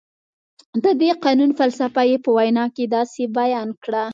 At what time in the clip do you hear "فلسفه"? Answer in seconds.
1.59-2.01